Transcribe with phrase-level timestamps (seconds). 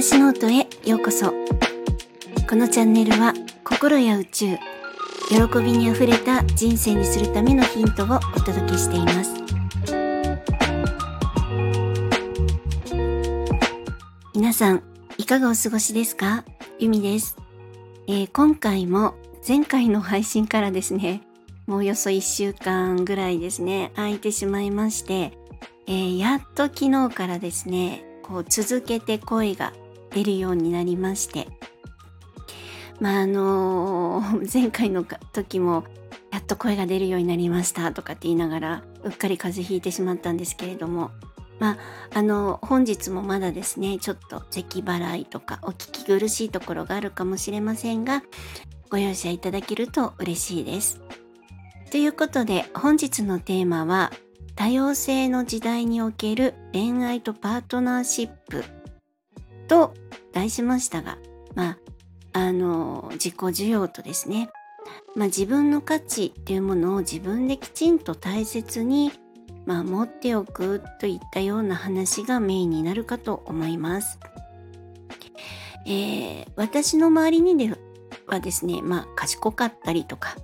[0.00, 1.32] 私ノートへようこそ。
[2.48, 3.34] このチャンネルは
[3.64, 4.56] 心や宇宙
[5.28, 8.06] 喜びにあふれた人生にするためのヒントを
[8.36, 9.34] お届けしています。
[14.36, 14.84] 皆さん
[15.16, 16.44] いかがお過ごしですか？
[16.78, 17.36] ゆみです、
[18.06, 21.22] えー、今回も前回の配信からですね
[21.66, 25.32] もうおよそ1週間ぐらいですね空いてしまいまして、
[25.88, 29.72] えー、やっと昨日からですねこう続けて声が
[30.10, 31.48] 出るようになりまして。
[33.00, 35.84] まああのー、 前回の時も
[36.32, 41.10] やっと声が出るようになりましたとかって言いながらうっかり風邪ひいてしまったんですけれども。
[41.58, 41.78] まあ
[42.14, 48.22] あの本日もまだですねちょっと咳払いとかお聞き苦しいところがあるかもしれませんが
[48.90, 51.00] ご容赦いただけると嬉しいです。
[51.90, 54.12] ということで本日のテーマは
[54.54, 58.64] 多様性の時代における恋愛とパートナーシップ。
[59.68, 59.94] と
[60.32, 61.18] 題しましたが、
[61.54, 61.78] まあ、
[62.32, 64.50] あの、自己需要とですね、
[65.14, 69.12] まあ、自分の価値っていうものを自分できちんと大切に、
[69.66, 74.18] まあ、持っておくといったような話がメインになるかと思います。
[75.86, 77.74] えー、私の周りにで
[78.26, 80.36] はですね、まあ、賢かったりとか、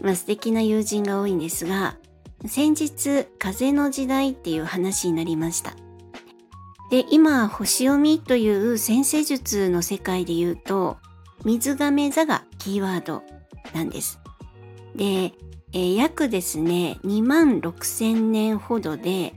[0.00, 1.96] まあ、素敵な友人が多いんですが、
[2.46, 5.74] 先日、風の時代っていう話になりました。
[6.92, 10.98] で、今、星読みという先生術の世界で言うと、
[11.42, 13.22] 水亀座がキーワード
[13.72, 14.20] なんです。
[14.94, 15.32] で、
[15.72, 19.32] えー、約ですね、2万6千年ほどで、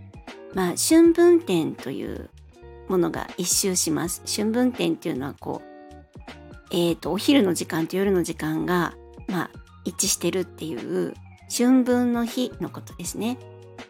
[0.54, 2.30] まあ、春分点という
[2.90, 4.22] ものが一周します。
[4.28, 5.96] 春分点っていうのはこう、
[6.72, 8.96] えっ、ー、と、お昼の時間と夜の時間が、
[9.30, 9.52] まあ、
[9.86, 11.14] 一致してるっていう
[11.50, 13.38] 春分の日のことですね。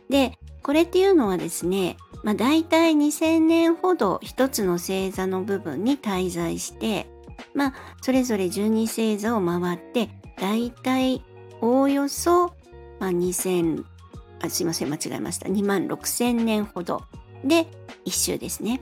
[0.08, 7.06] で、これっていうのはですね、まあ、大体2000年ほど一つの星座の部分に滞在して、
[7.54, 10.10] まあ、それぞれ12星座を回って、
[10.40, 11.24] 大体
[11.62, 12.48] おおよそ、
[13.00, 13.84] まあ、2000、
[14.42, 15.48] あ、すいません、間違えました。
[15.48, 17.04] 2万6000年ほど
[17.44, 17.68] で
[18.04, 18.82] 一周ですね。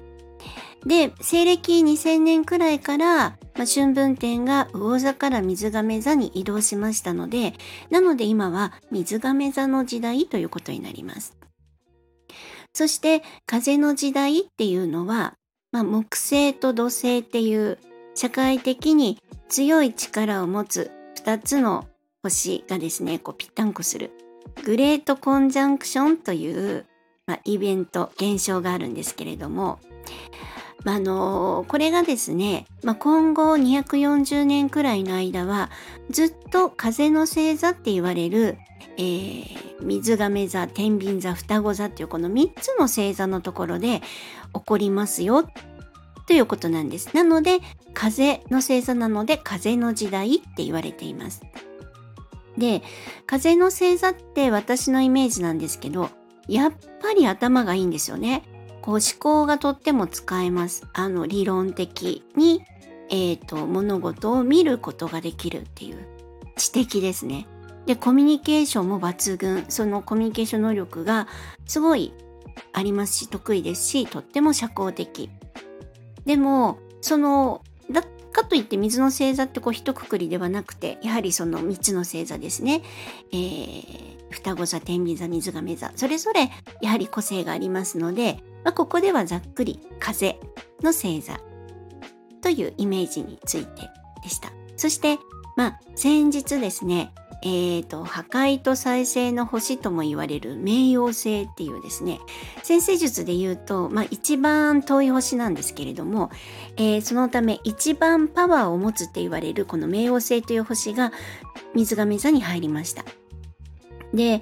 [0.85, 7.55] で、西暦2000年くらいから、まあ、春分点が魚座から水亀座に移動しましたので、
[7.89, 11.42] なので今は水亀座の時代ということになります。
[12.73, 15.35] そして風の時代っていうのは、
[15.71, 17.77] まあ、木星と土星っていう
[18.15, 20.91] 社会的に強い力を持つ
[21.23, 21.87] 2つの
[22.23, 24.11] 星がですね、こうぴったんこする。
[24.63, 26.85] グレートコンジャンクションという、
[27.27, 29.79] まあ、イベント、現象があるんですけれども、
[30.85, 35.69] あのこれがですね、まあ、今後240年くらいの間は
[36.09, 38.57] ずっと風の星座って言われる、
[38.97, 39.45] えー、
[39.81, 44.01] 水亀座天秤座双子座っていうこの3つの星座のところで
[44.53, 45.47] 起こりますよ
[46.27, 47.15] ということなんです。
[47.15, 47.59] なので
[47.93, 51.41] 風の星座なので風の時代って言われています。
[52.57, 52.83] で
[53.25, 56.09] 風の星座って私のイメージなんですけど
[56.47, 58.43] やっぱり頭がいいんですよね。
[58.81, 60.85] こう思考がとっても使えます。
[60.93, 62.63] あの理論的に、
[63.09, 66.05] え、ー、と、物事を見ることができるっていう
[66.57, 67.47] 知的ですね。
[67.85, 69.65] で、コミュニケーションも抜群。
[69.69, 71.27] そのコミュニケーション能力が
[71.65, 72.13] すごい
[72.71, 75.29] ありますし、得意ですし、とっても社交的。
[76.25, 77.61] でも、その、
[77.91, 82.81] だかといって水の星座ってこう一括りではなくて、やはりその3つの星座ですね。
[83.31, 86.49] えー、双子座、天秤座、水亀座、それぞれ
[86.81, 90.39] やはり個性がありますので、まあ、ここではざっくり風
[90.81, 91.39] の星座
[92.41, 93.89] というイメージについて
[94.23, 94.51] でした。
[94.75, 95.19] そして、
[95.55, 97.13] まあ、先日ですね、
[97.45, 102.19] え、ー、と、破壊と再生の星とも言われる冥王星っていうですね、
[102.63, 106.31] 先生術で言うと、まあ一番遠い星なんですけれども、
[106.77, 111.11] えー、そのため一番パワーを持つって言われるこの冥王星という星が
[111.75, 113.03] 水亀座に入りました。
[114.13, 114.41] で、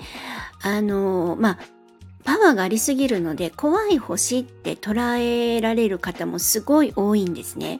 [0.62, 1.60] あのー、まあ、
[2.24, 7.80] パワーがありすぎるので怖い星って捉えられる方もすごい多いんですね。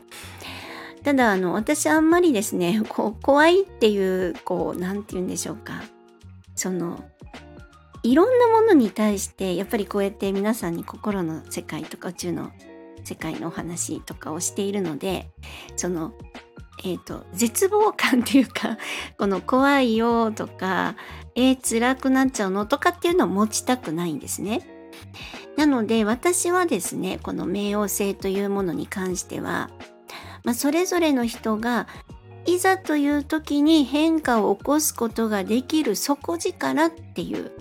[1.04, 5.82] ただあの私あんまりですねこう怖いっていうこう何て言うんでしょうか
[6.56, 7.04] その
[8.04, 12.52] いろんなものに対してやっぱりこうやって皆さんに心の世界とか宇宙の
[13.04, 15.32] 世界のお話とかをしているので
[15.76, 16.14] その
[16.84, 18.78] えっ、ー、と絶望感っていうか
[19.18, 20.96] この怖いよとか
[21.36, 24.62] えー、辛くなっちゃうのとかっていうのを持ちたくないんですね。
[25.58, 29.70] なので私はですねこの冥王星というものに関しては、
[30.44, 31.88] まあ、それぞれの人が
[32.46, 37.52] いざという時に変化を起こすことができる底力っていう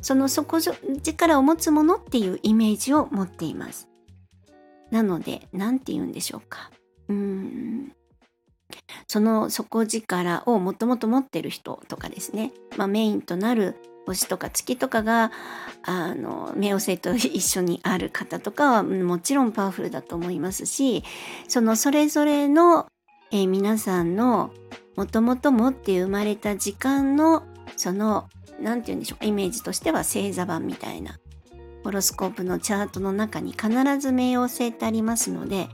[0.00, 0.60] その底
[1.02, 3.88] 力を持つものっていうイメージを持っています。
[4.90, 6.70] なので何て言うんでしょうか。
[7.08, 7.92] うん。
[9.06, 13.76] その底力をもともと持ってる人とかですね、まあ、メインとなる
[14.12, 15.32] 星とか月とかが
[15.82, 21.04] あの冥王星と一緒にある方とかはもちろんパワフルだと思いますし
[21.48, 22.86] そのそれぞれの、
[23.30, 24.50] えー、皆さんの
[24.96, 27.44] もともと持って生まれた時間の
[27.76, 28.28] その
[28.60, 31.18] 何て言うんでしょうイメージとしては星座版みたいな
[31.84, 33.68] ホロスコープのチャートの中に必
[33.98, 35.68] ず冥王星ってありますので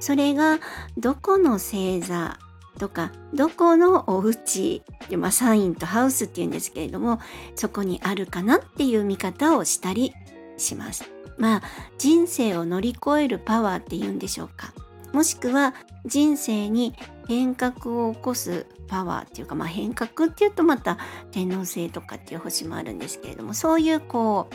[0.00, 0.60] それが
[0.96, 2.38] どこの星座
[2.78, 7.20] とかどこのお家で、まあ、サインとハウスっていうんですけれども
[7.54, 10.14] そこにあるかなっていう見方をしたり
[10.56, 11.10] します。
[11.36, 11.62] まあ
[11.98, 14.72] 人生を乗り越えるパワーっていうんでしょうか
[15.12, 16.94] もしくは人生に
[17.28, 20.98] 変革を起こすパワーっていうか、まあ、変革っていうとまた
[21.30, 24.48] 天王星とかっていう星もあるんですけれどもそういうこ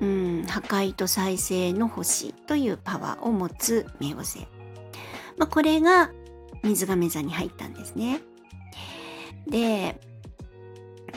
[0.00, 0.08] う、う
[0.40, 4.46] ん、破壊と再生の星というパワーを持つ冥王星。
[5.36, 6.10] まあ、これが
[6.62, 8.20] 水亀座に入ったんですね。
[9.46, 10.00] で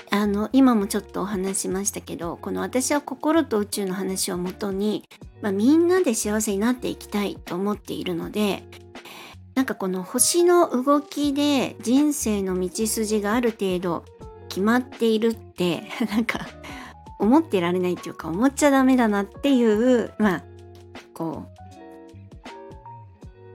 [0.10, 5.04] あの今もちょっとお話しましたけどこの私は心と宇宙の話をもとに、
[5.42, 8.64] まあ、みんなで幸せになっていきたいと思っているので
[9.56, 14.06] なんかこの星の動きで人生の道筋がある程度
[14.50, 16.48] 決まっているって なんか
[17.20, 20.44] 思ってられないっていうか思っちゃダメだなっていうまあ
[21.14, 21.53] こう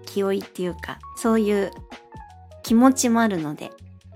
[0.09, 1.71] 気負いっていうかそういう
[2.63, 3.71] 気持ちもあるので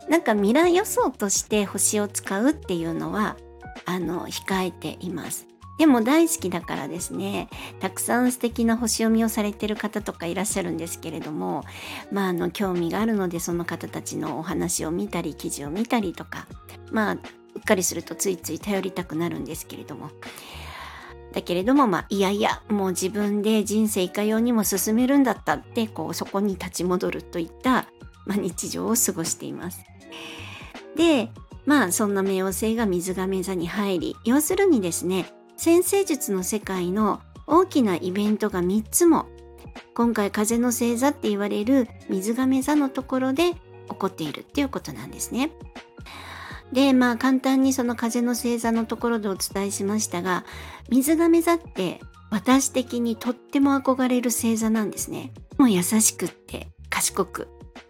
[0.09, 3.37] なんか未来予想として星を使うっていうのは
[3.85, 5.47] あの控えています。
[5.79, 7.49] でも大好きだからですね
[7.81, 11.65] たくさん素敵な星読みをされてる方とかいらっしゃるんですけれども
[12.12, 16.47] まああの興味があるのでその方たちのお話を見たり記事を見たりとか
[16.93, 17.19] まあう
[17.59, 20.11] っかりするとついつい頼りたくなるんですけれども
[21.32, 27.87] だけれどもまあいやいやもう自分で人生いかようにも進めるんだったってこうそこに立ち戻るといった、
[28.26, 29.84] まあ、日常を過ごしています。
[30.96, 31.31] で
[31.64, 35.26] まあそんな冥王星が水亀座に入り要するにですね
[35.56, 39.26] 先生術の世界の大きなイベントが3つも
[39.94, 43.58] 今回風の星座って言われる水亀座のところで起
[43.99, 45.50] こっているっていうことなんですね。
[46.73, 50.45] でまあ簡単にその風の星座のところでお伝えしましたが
[50.89, 55.33] 水亀座って私的にとっても憧れる星座なんですね。
[55.59, 57.49] もう優しくって賢く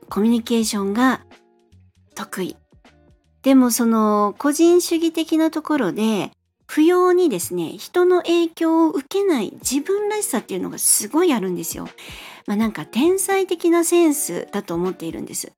[0.08, 1.24] コミュニケーションが
[2.14, 2.56] 得意
[3.42, 6.30] でもその個人主義的なところで
[6.66, 11.88] 不要にですね人の影響を受けない自分らしさっていうのがすごいあるんですよ。
[12.46, 15.52] まあ、なんか天才的なセンスだと思っているんです。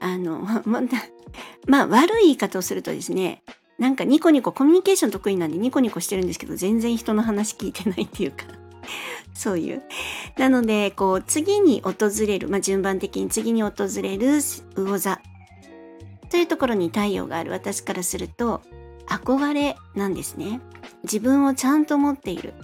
[0.00, 0.82] あの ま
[1.66, 3.42] まあ悪い言い方をするとですね
[3.78, 8.44] なんかニコニココミュニケーション得意なんでニコニコしてるんですけど全然人の話聞いてないっていうか
[9.34, 9.82] そういう。
[10.38, 11.94] なのでこう次に訪
[12.26, 15.20] れる、まあ、順番的に次に訪れる魚座
[16.30, 18.62] というところに太陽がある私からすると
[19.06, 20.60] 憧れなんですね。
[21.02, 22.54] 自分をちゃんと持っている。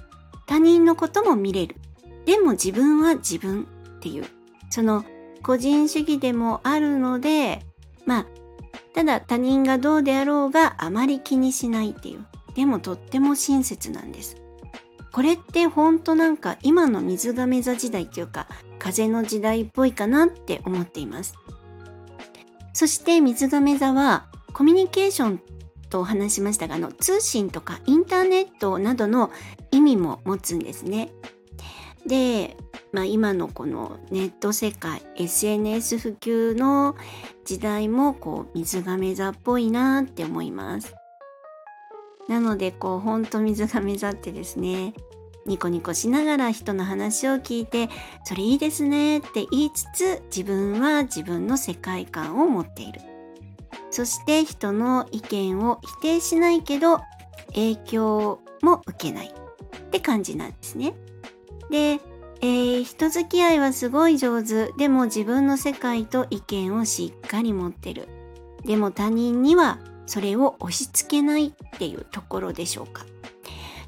[0.46, 1.76] 他人のことも見れる。
[2.24, 4.24] でも自分は自分っていう。
[4.70, 5.04] その
[5.42, 7.64] 個人主義でもあるので、
[8.06, 8.26] まあ、
[8.94, 12.26] ただ他人がどうであろうがあまり気にしないっていう。
[12.54, 14.37] でもとっても親切なんです。
[15.12, 18.47] これってほんとなんか今の水亀座時代っていうか
[18.78, 21.35] 風の時代っぽいかなって思っています。
[22.73, 25.42] そして水亀座はコミュニケーション
[25.90, 29.30] と話しましたがあの通信とかインターネットなどの
[29.73, 31.11] 意味も持つんですね。
[32.06, 32.56] で、
[32.92, 36.97] まあ、今のこのネット世界 SNS 普及の
[37.44, 40.94] 時代もこう水亀座っぽいなって思います。
[42.28, 44.94] なのでこうほんと水亀座ってですね
[45.47, 47.88] ニコニコしながら人の話を聞いて
[48.25, 53.00] それいいですねって言いつつ自分は自分の世界観を持っている
[53.90, 57.00] そして人の意見を否定しないけど
[57.49, 60.94] 影響も受けないって感じなんですね
[61.70, 62.00] で、
[62.42, 64.73] えー、人付き合いはすごい上手。
[64.78, 68.09] でも自分の世界と意見をしっかり持ってる。
[68.64, 73.04] でも他人にはそれを押し付けないっていうところでしょうか。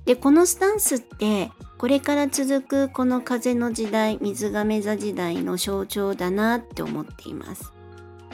[0.05, 7.73] でこのスタンスってこれから続くこの風の時代水亀座時代の象徴だなって思っています。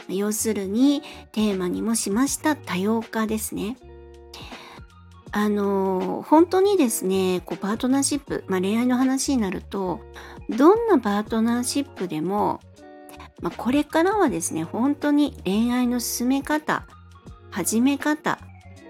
[0.08, 3.76] 要するにテーマにもしました多様化ですね。
[5.38, 10.00] あの本当にですねこうパートナーシップ、まあ、恋愛の話になると
[10.48, 12.58] どんなパートナーシップでも、
[13.40, 16.88] まあ、これからはですね本当に恋愛の進め方
[17.50, 18.40] 始め方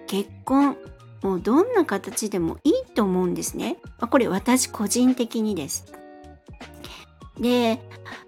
[0.06, 0.78] 結婚
[1.20, 3.76] もうどんな形でもいいと思うんですね。
[3.98, 5.92] まあ、これ私個人的にです。
[7.38, 7.78] で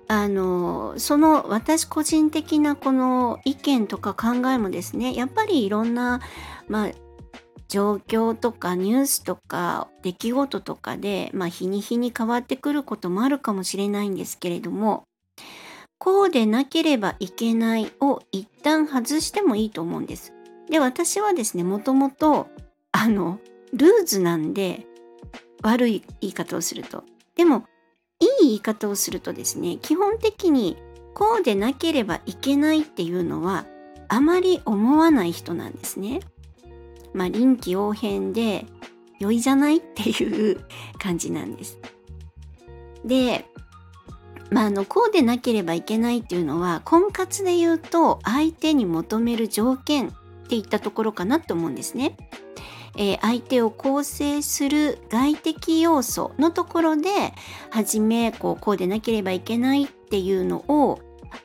[0.09, 6.21] あのその私個人的なこの意見とか考えもですねやっぱりいろんな、
[6.69, 6.91] まあ、
[7.71, 15.05] 状況とかニュースとか出来事とかで、まあ、日に日に変わってくることもあるかもしれないんですけれども
[15.99, 20.33] こうでなければいけないを一旦外してもいいと思うんです。
[20.69, 22.49] で私はですねもともと
[22.91, 23.39] あの
[23.73, 24.87] ルーズなんで
[25.63, 27.05] 悪い言い方をすると
[27.37, 27.67] でも
[28.19, 30.77] いい言い方をするとですね基本的に
[31.15, 33.67] こうでなければいけないっていうのは
[34.09, 36.21] あまり思わない人なんですね。
[37.13, 38.67] まあ臨機応変で
[39.19, 39.79] 良いじゃない？
[39.79, 40.61] っていう
[40.99, 41.79] 感じなんです。
[43.05, 43.45] で、
[44.51, 50.13] まあ、あのこうでなければいけないっていうのは婚活で言うと相手に求める条件っ
[50.49, 52.17] ていったところかなと思うんですね。
[52.97, 57.09] えー、相手を構成する外的要素のところで
[57.71, 60.99] 初めこうこうでなければいけないっていうのを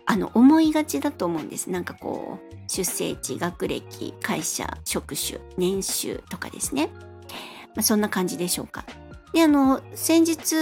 [0.05, 6.89] あの思いがちだと思うんですなんかこう出生地学歴会社職種年収とかですね、
[7.75, 8.85] まあ、そんな感じでしょうか
[9.33, 10.55] であの先日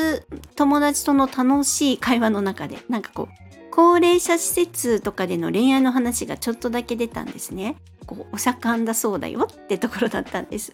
[0.55, 7.75] 友達との楽しい会話の中でなんかこう高齢者施設とかでの恋愛の話がちょっとだけ出たんですね。
[8.05, 10.73] こうお盛んだそうだよってところだったんです。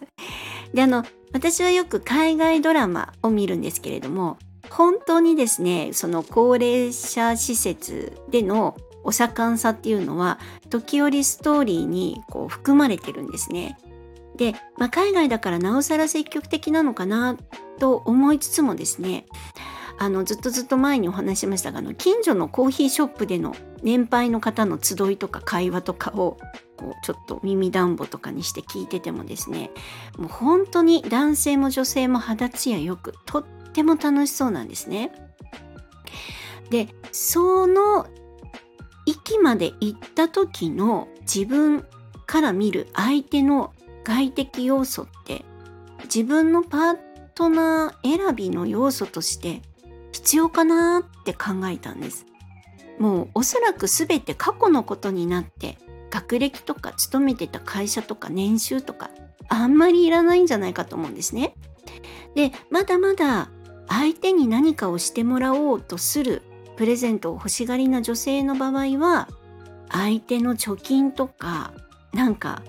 [0.74, 4.38] であの私はよく海外ドラマを見るんですけれども
[4.70, 13.78] 本当にですねその高齢者施設でのお盛んさっていうのは時折ストーリーにこう含まれてるんですね。
[14.36, 17.36] で、まあ、海外だからなおさら積極的なのかな
[17.78, 19.26] と思いつつもですね
[19.98, 26.38] あのずっとずっと前にお話しましたがあの近所のコーヒーショップでの年配の方の集いとか会話とかを
[26.78, 29.70] こうちょっと耳暖房とかにして聞いててもですね
[30.16, 35.12] もう本当に男性も女性も肌ツヤよくとっっても楽しそうなんですね。
[36.70, 38.06] でその
[39.06, 41.84] 域まで行った時の自分
[42.26, 43.72] から見る相手の
[44.04, 45.44] 外的要素って
[46.04, 46.98] 自分のパー
[47.34, 49.62] トナー選びの要素として
[50.12, 52.26] 必要かなって考えたんです。
[52.98, 55.78] もうおそらく全て過去のことになって
[56.10, 59.10] 学歴とか勤めてた会社とか年収とか
[59.48, 61.54] あんまりいらないんじゃないかと思うんですね。
[62.34, 63.50] でまだまだ
[63.90, 66.42] 相手に何かをしてもらおうとする
[66.76, 69.28] プレゼントを欲しがりな女性の場合は
[69.90, 71.74] 相手の貯金とか
[72.14, 72.62] なんか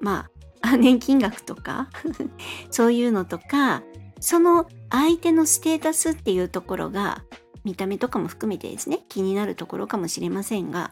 [0.00, 0.28] ま
[0.60, 1.88] あ 年金額とか
[2.70, 3.82] そういうのとか
[4.20, 7.24] その相手のステータスっていうところが
[7.64, 10.90] 見た目とかも含めてですね気になるところかもしれませんが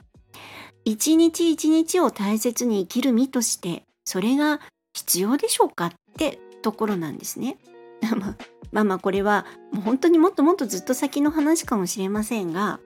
[0.85, 4.61] 一日一日を大切に生きる身としてそれが
[4.95, 7.59] 必要でしょうかってところなんですね。
[8.77, 12.79] まあまあこれはもう本当にもっともっとずっと先の話かもしれませんが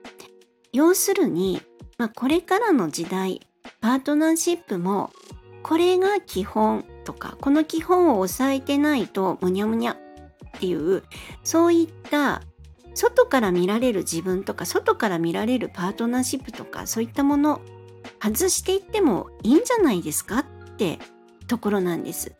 [0.71, 1.61] 要するに、
[1.97, 3.41] まあ、これからの時代
[3.81, 5.11] パートナーシップも
[5.63, 9.97] これが基本とかこの基本を押さえてないとむにゃむにゃっ
[10.61, 11.03] ていう
[11.43, 12.41] そういった
[12.93, 17.59] 外から見られる自分とか外から見られるパートナーシップとかそういったもの
[18.23, 20.45] 外していってもいいんじゃないですかっ
[20.77, 20.99] て
[21.49, 22.33] ところなんです。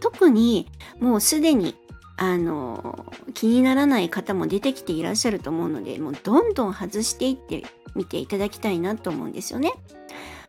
[0.00, 0.66] 特に
[0.98, 1.76] もうすでに
[2.22, 9.72] あの気にならない方も出てきていらっしゃると思うのでもうどんどん外していってみていただきたいなと思うんですよね。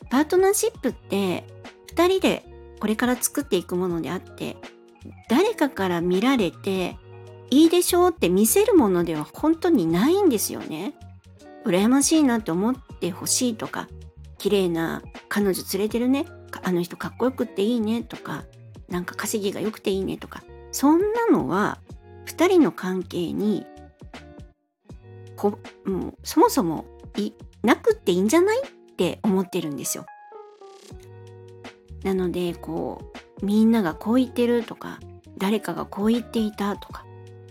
[0.09, 1.45] パートナーシップって
[1.95, 2.43] 2人で
[2.81, 4.57] これから作っていくものであって
[5.29, 6.97] 誰かから見られて
[7.49, 10.93] いいでしょうって見せるものでは本当にないんですよね。
[11.65, 13.87] 羨ましいなと思ってほしいとか
[14.37, 16.25] 綺麗な彼女連れてるね
[16.63, 18.43] あの人かっこよくっていいねとか
[18.89, 21.79] なんか稼ぎが良くていいねとかそんなのは
[22.25, 23.65] 2人の関係に
[25.35, 26.85] こもうそもそも
[27.17, 30.05] いなくっていいんじゃないって思ってるんですよ。
[32.03, 33.11] なのでこ
[33.41, 34.99] うみんながこう言ってるとか
[35.37, 37.05] 誰かがこう言っていたとか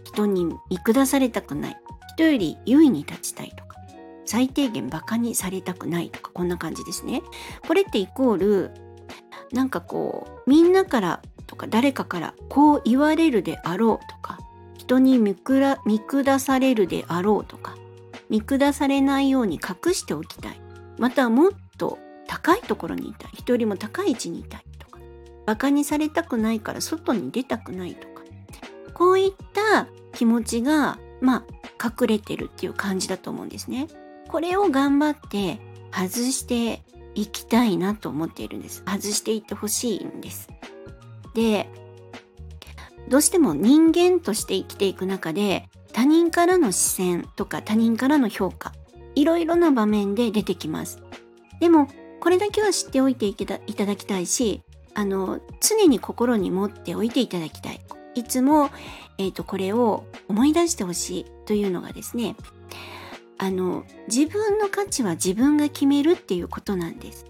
[0.04, 1.76] 人に見下されたくない
[2.14, 3.76] 人より優位に立ちたいとか
[4.24, 7.22] 最低限バカにされたくないとかこんな感じですね。
[7.66, 8.70] これってイコール
[9.52, 14.38] なんかこうみんなからとか誰かからこう言われるであろうとか
[14.78, 17.76] 人に見下されるであろうとか
[18.28, 20.60] 見下されないように隠しておきたい
[20.96, 25.00] またもっと高いところにいたい人よりも高い位置にいたいとか
[25.44, 28.22] バカにされたくないから外に出たくないとか
[28.94, 31.44] こういった気持ちがま
[31.80, 33.88] あ隠れてるっていう感じだと思うんですね。
[34.28, 35.58] これを頑張って
[35.90, 36.82] 外して
[37.16, 38.84] いきたいなと思っているんです。
[38.86, 40.48] 外していってほしいんです。
[41.34, 41.68] で
[43.08, 48.72] どうしても人間として生きていく中で他人からの視線とか他人からの評価
[49.14, 51.02] いろいろな場面で出てきます。
[51.58, 51.88] でも
[52.20, 54.62] これだけは知っておいていただきたいし
[54.94, 57.80] あの常に心に持っておいていただきたい。
[58.14, 58.70] いつも、
[59.18, 62.34] えーと、これを思い出してほしいというのがですね
[63.38, 67.24] あの自分の価値は自分が決めるっていうことなんです。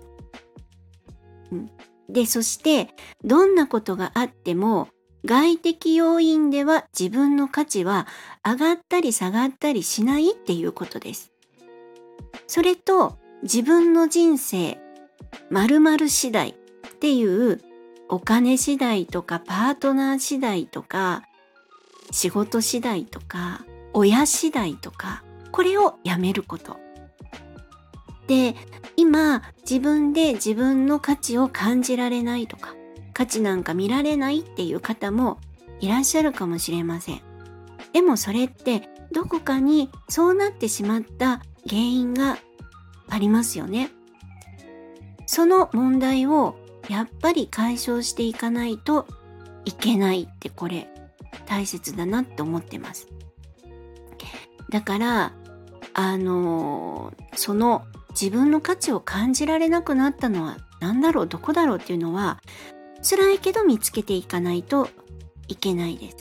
[1.52, 1.70] うん、
[2.12, 2.88] でそして
[3.24, 4.88] どんなことがあっても
[5.24, 8.06] 外的要因では自分の価値は
[8.44, 11.32] 上がったり下がったりしないっていうことです。
[12.46, 14.78] それと自分の人生
[15.50, 16.54] 〇〇次第っ
[17.00, 17.60] ていう
[18.08, 21.22] お金次第とかパートナー次第とか
[22.10, 26.78] 仕事次第とか親次第とかこれをやめること。
[28.30, 28.54] で
[28.94, 32.76] 今自分で自分の価値を感じられないとか
[33.12, 35.40] 価値なんか見られないっていう方も
[35.80, 37.20] いらっしゃるかもしれません。
[37.92, 42.38] でもそれってどこかにそうなってしまった原因が
[43.08, 43.90] ありますよね。
[45.26, 46.54] その問題を
[46.88, 49.08] やっぱり解消していかないと
[49.64, 50.86] いけないってこれ
[51.46, 53.08] 大切だなって思ってます。
[54.68, 55.32] だから
[55.94, 61.26] あのその自分の価値を感じられなくなったのは何だろう？
[61.26, 61.78] どこだろう？
[61.78, 62.40] っていうのは
[63.02, 64.88] 辛いけど見つけていかないと
[65.48, 66.16] いけないです。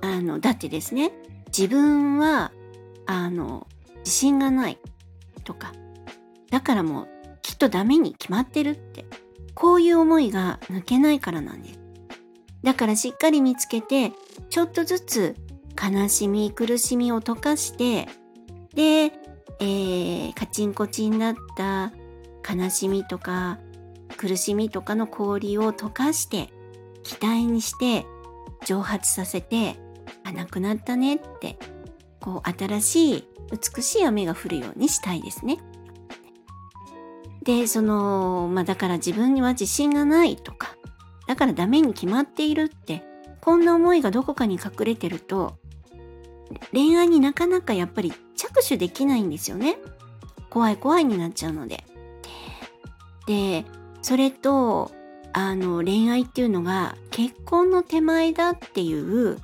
[0.00, 1.12] あのだってですね
[1.48, 2.52] 自分は
[3.06, 3.66] あの
[3.98, 4.78] 自信がない
[5.44, 5.72] とか
[6.50, 7.08] だからもう
[7.42, 9.04] きっとダメに決まってるって
[9.54, 11.80] こういう思いが抜けないからなんです。
[12.62, 14.12] だからしっかり見つけて
[14.50, 15.36] ちょっとずつ
[15.80, 18.08] 悲しみ苦しみを溶かして
[18.74, 19.12] で、
[19.60, 21.92] えー、カチンコチンだった
[22.48, 23.58] 悲しみとか
[24.16, 26.50] 苦しみとかの氷を溶かして
[27.02, 28.06] 期待にして
[28.66, 29.76] 蒸発させて
[30.24, 31.58] あなくなったねって
[32.20, 33.24] こう新しい
[33.76, 35.58] 美しい雨が降るようにしたいですね。
[37.42, 40.76] でそのまあだから自分には自信がないとか
[41.26, 43.02] だからダメに決まっているって
[43.40, 45.56] こんな思いがどこかに隠れてると
[46.72, 49.76] 恋愛になかなかやっぱり着手できないんですよね。
[50.48, 51.84] 怖い怖いになっちゃうので。
[53.26, 53.66] で、
[54.00, 54.90] それと、
[55.34, 59.38] あの、恋愛っていうのが結婚の手前だっていう、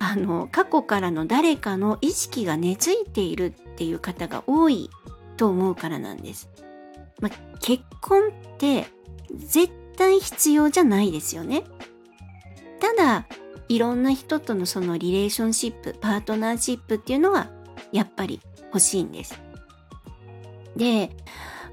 [0.00, 4.90] あの、過去からの誰かの意識が根付いているっていう方が多い
[5.36, 6.48] と思うからなんです。
[7.20, 8.86] ま、結婚って
[9.34, 11.64] 絶対必要じゃないですよね。
[12.80, 13.26] ただ、
[13.68, 17.50] いろんな人とのそのリレーションシップ、パートナーシップっていうのは
[17.92, 19.40] やっぱり欲しいんです。
[20.76, 21.10] で、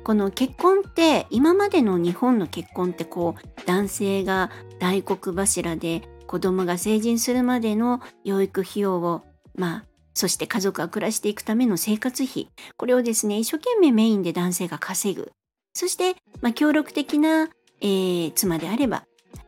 [0.04, 9.24] この結婚って今までの日本の結婚ってこう男性が大黒柱で子供が成人するまでの養育費用を
[9.56, 12.50] まあそして家族が暮らしていくための生活費。
[12.78, 15.32] これをですね一生懸命メインで男性が稼ぐ。
[15.74, 17.50] そして、まあ、協力的な、
[17.82, 19.04] えー、妻であれば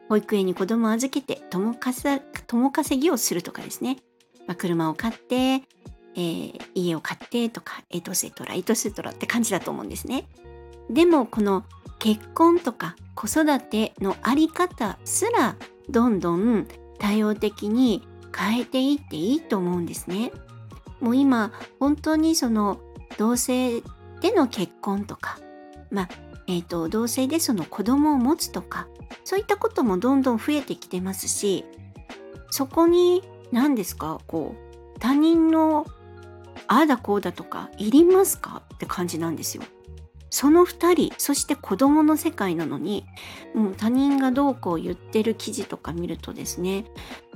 [0.09, 2.21] 保育園に子供を預けて共稼
[2.99, 3.97] ぎをするとかですね、
[4.45, 5.61] まあ、車を買って、
[6.17, 10.27] えー、家を買ってとかエトセトラエトセトラって感じだと思うんですね。
[10.89, 11.63] でもこの
[11.99, 15.55] 結婚とか子育てのあり方すら
[15.89, 20.31] どんどん多様的に変えていっていいと思うんですね。
[20.99, 22.79] もう今本当にその
[23.17, 23.81] 同性
[24.21, 25.37] での結婚とか
[25.91, 26.09] まあ
[26.47, 28.87] えーと同性でその子供を持つとか
[29.23, 31.65] そういったこともどんどん増えてきてますし
[32.49, 35.85] そこに何ですかこう他人の
[36.67, 38.61] ああだこうだとかいりますか？
[38.73, 39.63] って感じなんですよ。
[40.29, 43.05] その2人そして子供の世界なのに
[43.55, 46.85] もう他人がどうこう言ってる記事とか見るとですね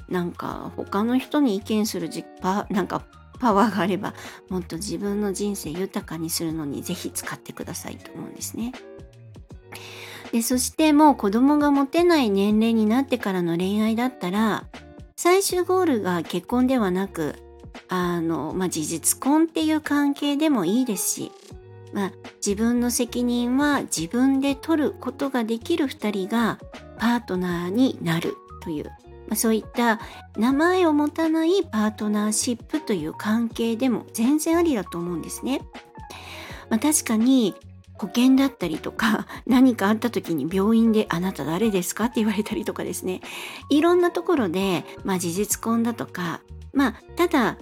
[0.10, 3.04] なんか他の人に意見するじパなんか
[3.39, 4.13] パワーがあれば
[4.50, 8.74] もっと自分の人生豊かにするのに是非使ってくださいと思うんですね。
[10.34, 14.65] でそしてもう子供が持てない年齢になってからの恋愛だったら
[15.15, 17.36] 最終ゴールが結婚ではなく
[17.88, 21.31] あの、まあ、事実婚っていう関係でもいいですし、
[21.93, 22.12] まあ、
[22.45, 26.60] 自分の責任は自分で取ることができる2人が
[26.97, 28.93] パートナーになるという、ま
[29.31, 29.99] あ、そういった
[30.38, 35.62] 名前を持たないパートナーシップという関係でも全然ありだと思うんですね。
[36.69, 37.53] まあ、確かに
[38.01, 43.21] 保険だったりとか 何かあった時に病院で「あなた誰ですか?」って言われたりとかですね
[43.69, 46.41] いろんなところで、まあ、事実婚だとか
[46.73, 47.57] まあただ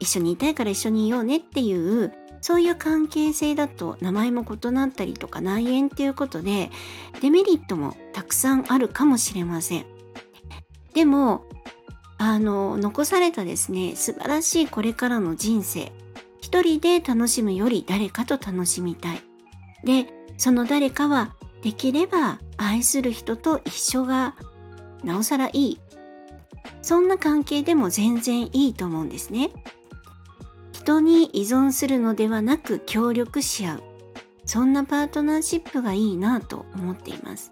[0.00, 6.70] 一緒にいたいから一緒にいようねっていうそういう関係性だと名前も異なったりとか内縁っていうことで
[7.20, 9.84] デメリットもたくさんあるかもしれません。
[10.94, 11.44] でも
[12.18, 15.92] あの残されたですね素晴らしいこれからの人生
[16.40, 19.22] 一人で楽しむより誰かと楽しみたい
[19.84, 24.34] でその誰かはできれば愛する人と一緒が
[25.04, 25.80] なおさらいい。
[26.80, 29.50] そんな関係でも全然いいと思うんですね。
[30.72, 33.82] 人に依存するのではなく協力し合う。
[34.44, 37.50] そんなパートナーシップがいいなと思っています。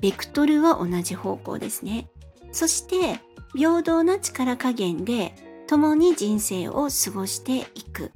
[0.00, 2.08] ベクトルは同じ方向ですね。
[2.52, 3.20] そして
[3.54, 5.34] 平等な力加減で
[5.66, 8.12] 共に人生を過ごしていく。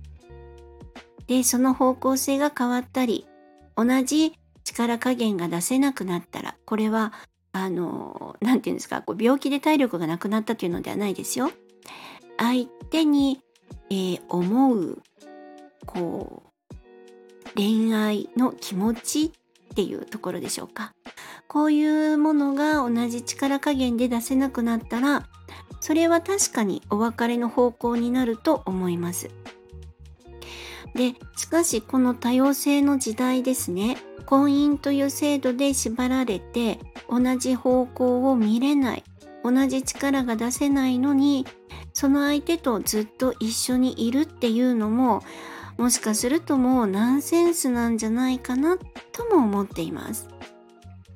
[1.32, 3.26] でその方向性が変わったり
[3.74, 7.14] 同じ力加減が出せなくなったらこれは
[7.52, 11.50] あの何て言うんですかこう病気で体力がなくなったというのではないですよ。
[12.38, 13.40] 相手に、
[13.88, 15.02] えー、思う
[15.86, 19.30] こう恋愛の気持ちっ
[19.74, 20.92] ていうところでしょうか。
[21.48, 25.26] こういうものが同じ力加減で出せなくなったら
[25.80, 29.30] それは確かにお別れの方向になると思います。
[30.94, 33.96] でしかしこの多様性の時代ですね。
[34.26, 36.78] 婚姻という制度で縛られて
[37.10, 39.04] 同じ方向を見れない。
[39.44, 41.46] 同じ力が出せないのに
[41.92, 45.22] その相手とずっと一緒にいるっていうのも
[45.76, 48.78] もしかするともうナンセンスなんじゃないかな
[49.10, 50.28] とも思っています。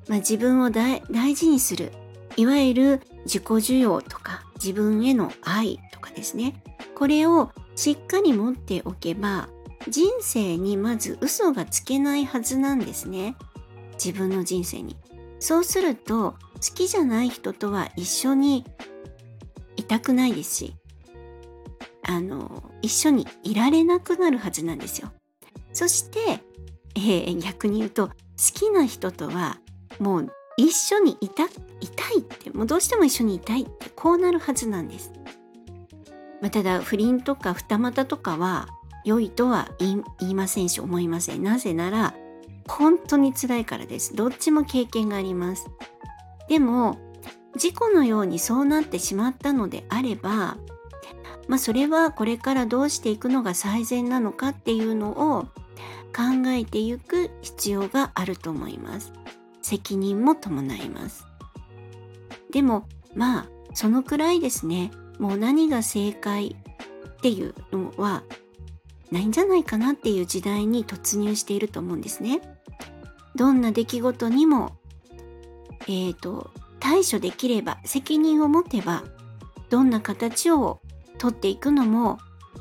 [0.07, 1.01] まあ、自分を大
[1.35, 1.91] 事にする。
[2.35, 6.61] いわゆる自己需要とか自分への愛とかですね。
[6.95, 9.49] これをしっかり持っておけば
[9.89, 13.35] 人生にまず嘘がつけないはずなんですね。
[13.93, 14.95] 自分の人生に。
[15.39, 18.65] そうすると好きじゃない人とは一緒に
[19.75, 20.75] いたくないですし
[22.03, 25.11] あの一緒にいられなくなるはずなんですよ。
[25.73, 26.41] そして、
[26.95, 28.13] えー、逆に言うと好
[28.53, 29.59] きな人とは
[29.99, 31.47] もう一緒にいたい
[31.95, 35.11] たいってもうどうしても一緒にいたいってこうなるはずなんです、
[36.41, 38.67] まあ、ただ不倫とか二股とかは
[39.07, 41.43] 良いとは言いませんし思いません。
[41.43, 42.13] なぜなら
[42.67, 44.13] 本当に辛いからです。
[44.13, 45.69] どっちも経験があります。
[46.49, 46.97] でも
[47.55, 50.57] 事故のようにそうなってしまったのであれば
[51.47, 55.43] まあそれはこれからどうしていくのが最善なのかっていうのを
[56.13, 59.13] 考えていく必要があると思います。
[59.61, 61.25] 責任も伴います。
[62.51, 66.57] でもまあそのくらいですねもう何が正解
[67.07, 68.23] っていうのは
[69.11, 72.41] ないんじゃないかなっていう時代に突入していると思うんですね。
[73.35, 74.77] どんな出来事にも、
[75.87, 79.03] えっ、ー、と、対処できれば、責任を持てば、
[79.69, 80.81] どんな形を
[81.17, 82.19] とっていくのも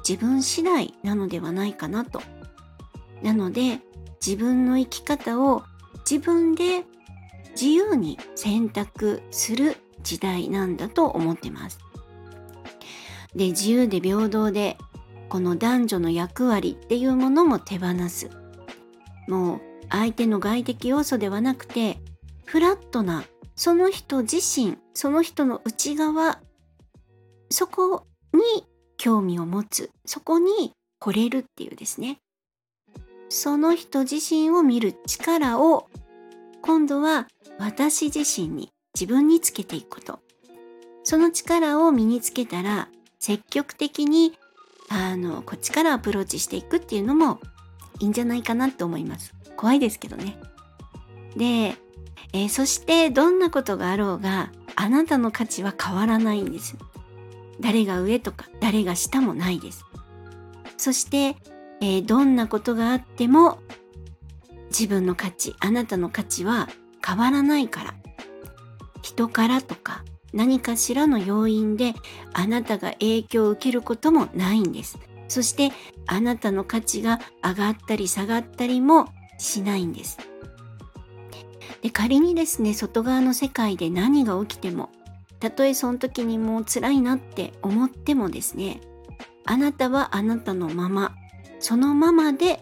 [0.08, 2.22] 自分次第なのではないかなと。
[3.22, 3.80] なので、
[4.24, 5.64] 自分の生き方を
[6.08, 6.84] 自分で
[7.52, 11.78] 自由に選択する時代なんだと思ってます。
[13.34, 14.78] で、自由で平等で
[15.28, 18.30] この男女の役割っていうものも手放す。
[19.28, 19.60] もう
[19.90, 21.98] 相手の外的要素ではなくて
[22.44, 26.40] フラットなその人自身その人の内側
[27.50, 32.18] そこに興味を持つそこに惚れるっていうですね。
[33.28, 35.88] その人自身を見る力を
[36.62, 37.26] 今度は
[37.58, 40.20] 私自身に自分につけていくこと。
[41.04, 42.88] その力を身につけたら
[43.20, 44.36] 積極的に
[44.88, 47.40] あのこっちからアプローチしていくっていうのも
[47.98, 49.34] いいんじゃないかなと思います。
[49.56, 50.38] 怖いですけどね。
[51.36, 51.76] で、
[52.32, 56.76] えー、そしてどんなことがあろうがあなたの価値は変わらないんです。
[57.60, 59.84] 誰が上とか誰が下もないです。
[60.76, 61.36] そして、
[61.80, 63.58] えー、どんなことがあっても
[64.68, 66.68] 自分の価値あなたの価値は
[67.04, 67.94] 変わらないから。
[69.02, 71.94] 人からとか何かしらの要因で
[72.32, 74.98] あなたが影響を受けることもないんです。
[75.28, 75.72] そして
[76.06, 79.08] あなたの価値が上がったり下がったりも
[79.38, 80.18] しないんです。
[81.82, 84.90] で仮にですね外側の世界で何が起きても
[85.40, 88.80] たとえその時にもう辛いなって思ってもですね
[89.44, 91.14] あなたはあなたのまま
[91.60, 92.60] そのままで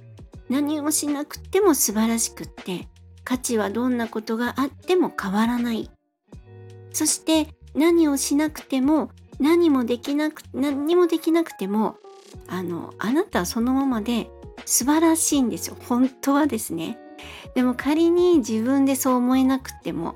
[0.48, 2.88] 何をしなくても素晴らしくって
[3.24, 5.90] 価値はどんなことがあっても変わらない
[6.94, 11.96] そして何をしなくても何もできなく何もできなくても
[12.48, 14.30] あのあなたそのままで
[14.64, 15.76] 素晴らしいんですよ。
[15.88, 16.98] 本当はですね。
[17.54, 20.14] でも仮に自分でそう思えなくても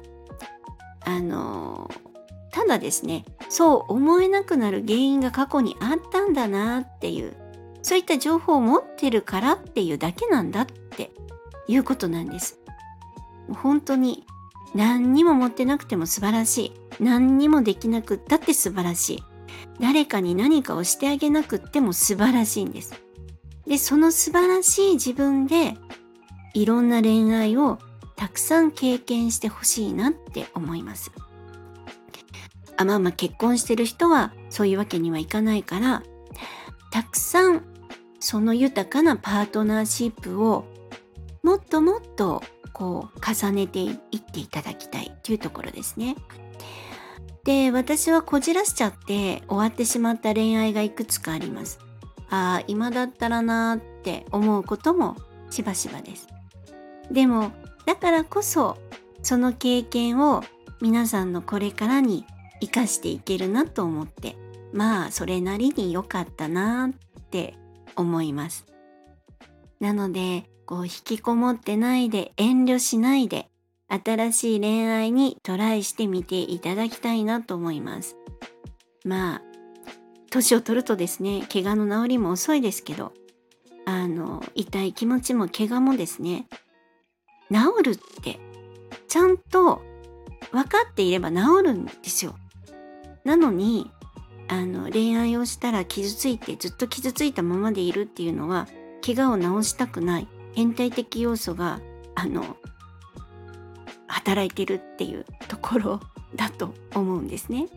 [1.05, 1.91] あの
[2.53, 7.37] ただですねそう思えなくなる原因が過去にあったんだなっていう
[7.83, 11.11] そういった情報を持ってるからっていうだけなんだって
[11.67, 12.61] いうことなんです。
[13.62, 14.25] 本当に
[14.74, 16.72] 何にも持ってなくても素晴らしい。
[17.02, 19.22] 何にもできなくったって素晴らしい。
[19.81, 22.94] 誰かに何かをしてあげなくっても素晴らしいんです。
[23.66, 25.74] で、その素晴らしい自分で
[26.54, 27.78] いろんな恋愛を
[28.16, 31.12] たくさん経験してほしいなって思います。
[32.76, 36.02] あまあまあ結婚してる人はそういうわけにはいかないから
[36.92, 37.64] たくさん
[38.20, 40.64] その豊かなパートナーシップを
[41.42, 42.42] もっともっと
[42.79, 46.14] こう重ねていっていただきたいというところですね。
[47.43, 51.81] で私はこじらしちゃって終わってしまった恋愛がいくつかあります。
[52.31, 55.17] ああ今だったらなーって思うことも
[55.51, 56.29] しばしばです。
[57.11, 57.51] でも
[57.85, 58.77] だからこそ
[59.23, 60.45] その経験を
[60.81, 62.27] 皆さんのこれからに
[62.61, 64.37] 生かしていけるなと思って
[64.73, 67.55] まあそれなりに良かったなって
[67.97, 68.67] 思います。
[69.81, 73.48] なのでこう引きこもってないで遠慮しないで
[73.88, 78.18] 新しい恋愛にトライしてみていただきたいなと思います。
[79.02, 79.42] まあ
[80.31, 83.14] 年を取るとですね怪我の治りも遅いですけど
[83.87, 86.46] あの痛い気持ちも怪我もですね
[87.50, 88.38] 治るって
[89.09, 89.81] ちゃんと
[90.52, 92.35] 分かっていれば治るんですよ。
[93.24, 93.90] なのに
[94.48, 98.68] あの恋愛をしたら傷ついてずっと傷ついたままでいるっていうのは
[99.02, 100.28] 怪我を治したくない
[100.59, 101.81] 変態的要素が
[102.16, 102.57] あの
[104.09, 106.01] 働いてるっていうところ
[106.35, 107.68] だと思うんですね。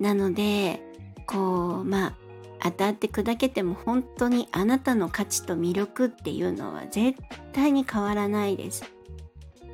[0.00, 0.80] なので
[1.26, 2.14] こうまあ
[2.62, 7.18] 当たって砕けても本当にあなたの価値と魅力っていうのは絶
[7.52, 8.90] 対に変わらないです。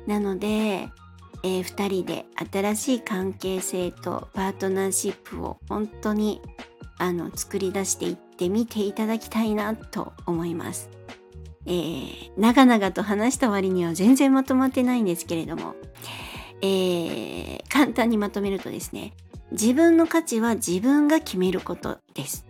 [0.05, 6.41] なので、えー、2人で新しい関係性とパートナーシップを本当に
[6.97, 10.89] あの作り出していっってみていただきたいなと思います。
[11.65, 15.73] えー、長々と話した割には全然まとまってないんですけれども、
[16.61, 19.13] えー、簡単にまとめるとですね
[19.51, 22.45] 自分の価値は自分が決めることです。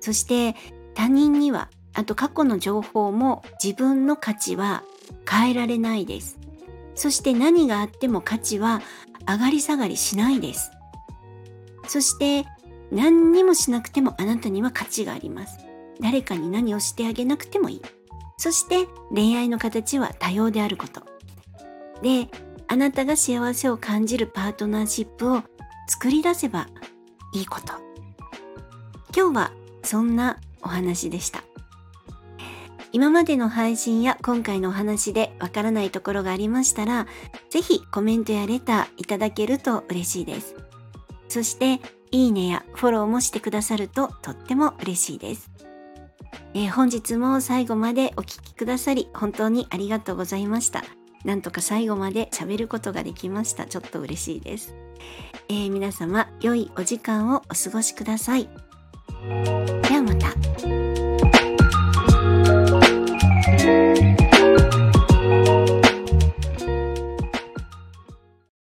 [0.00, 0.56] そして
[0.94, 4.84] 他人にはあと過去の情報も自分の価値は
[5.28, 6.38] 変えられないです。
[6.94, 8.80] そして何があっても価値は
[9.28, 10.70] 上がり下がりしないです。
[11.88, 12.46] そして
[12.90, 15.58] 何にもしなくてもあなたには価値があります。
[16.00, 17.82] 誰かに何をしてあげなくてもいい。
[18.38, 21.02] そして恋愛の形は多様であること。
[22.02, 22.28] で、
[22.68, 25.42] あなたが幸せを感じるパートナーシップを
[25.88, 26.68] 作り出せば
[27.34, 27.74] いいこと。
[29.14, 31.42] 今日はそんなお話でした。
[32.92, 37.06] 今までの配信や今回のお話でわからないところがありましたら、
[37.50, 40.56] ぜひコメントやレターいただけると嬉しいです。
[41.28, 41.80] そして、
[42.12, 45.50] いいねやフォローもしてくださるととっても嬉しいです。
[46.54, 50.82] えー、本日も最後までお聴きくださり本当にありがとうございました。
[51.24, 53.66] なんとか最後まで喋ることができました。
[53.66, 54.74] ちょっと嬉しいです。
[55.48, 58.48] えー、皆様、良いお時間をお過ごしください。
[59.22, 60.30] ではまた。